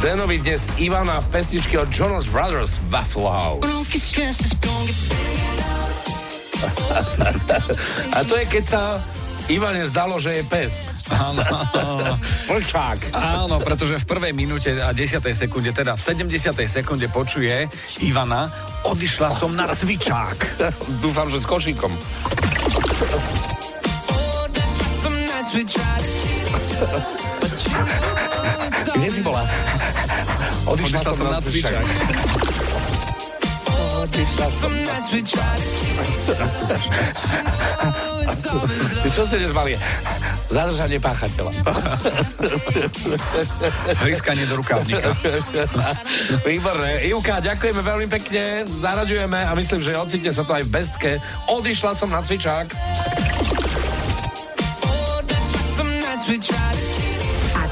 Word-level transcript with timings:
Denovi 0.00 0.40
dnes 0.40 0.64
Ivana 0.80 1.20
v 1.20 1.28
pesničke 1.28 1.76
od 1.76 1.92
Jonas 1.92 2.24
Brothers 2.24 2.80
Waffle 2.88 3.28
House. 3.28 3.68
A 8.16 8.24
to 8.24 8.32
je, 8.40 8.48
keď 8.48 8.64
sa 8.64 8.96
Ivane 9.52 9.84
zdalo, 9.84 10.16
že 10.16 10.40
je 10.40 10.42
pes. 10.48 11.04
Áno. 11.12 11.44
Vlčák. 12.48 13.12
Áno, 13.12 13.60
pretože 13.60 14.00
v 14.00 14.08
prvej 14.08 14.32
minúte 14.32 14.72
a 14.80 14.96
10. 14.96 15.20
sekunde, 15.36 15.76
teda 15.76 15.92
v 15.96 16.00
70. 16.00 16.56
sekunde 16.64 17.08
počuje 17.12 17.68
Ivana, 18.00 18.48
odišla 18.88 19.28
som 19.28 19.52
na 19.52 19.68
cvičák. 19.68 20.64
Dúfam, 21.04 21.28
že 21.28 21.40
s 21.40 21.44
košíkom. 21.44 21.92
Kde 28.98 29.14
si 29.14 29.22
bola? 29.22 29.46
Odišla 30.74 31.14
som 31.14 31.30
na 31.30 31.38
cvičák. 31.38 31.86
Odišla 34.02 34.48
som 34.58 34.72
na 34.74 34.96
cvičák. 34.98 35.60
Čo 39.14 39.22
ste 39.22 39.38
dnes 39.38 39.54
mali? 39.54 39.78
Zadržanie 40.50 40.98
páchateľa. 40.98 41.52
Hryskanie 44.02 44.50
do 44.50 44.58
rukávnika. 44.58 45.14
Výborné. 46.42 47.06
Ivka, 47.06 47.38
ďakujeme 47.38 47.78
veľmi 47.78 48.06
pekne, 48.10 48.66
zaraďujeme 48.66 49.46
a 49.46 49.54
myslím, 49.54 49.78
že 49.78 49.94
ocitne 49.94 50.34
sa 50.34 50.42
to 50.42 50.58
aj 50.58 50.66
v 50.66 50.70
bestke. 50.74 51.10
Odišla 51.46 51.94
som 51.94 52.10
na 52.10 52.18
cvičák. 52.18 52.74